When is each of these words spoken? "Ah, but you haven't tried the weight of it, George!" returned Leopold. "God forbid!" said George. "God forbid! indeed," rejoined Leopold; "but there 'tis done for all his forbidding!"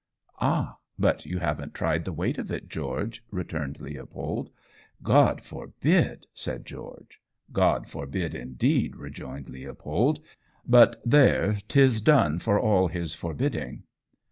"Ah, 0.39 0.77
but 0.97 1.27
you 1.27 1.37
haven't 1.37 1.75
tried 1.75 2.05
the 2.05 2.11
weight 2.11 2.39
of 2.39 2.49
it, 2.51 2.67
George!" 2.67 3.23
returned 3.29 3.79
Leopold. 3.79 4.49
"God 5.03 5.41
forbid!" 5.43 6.25
said 6.33 6.65
George. 6.65 7.21
"God 7.53 7.87
forbid! 7.87 8.33
indeed," 8.33 8.95
rejoined 8.95 9.47
Leopold; 9.47 10.19
"but 10.65 10.99
there 11.05 11.59
'tis 11.67 12.01
done 12.01 12.39
for 12.39 12.59
all 12.59 12.87
his 12.87 13.13
forbidding!" 13.13 13.83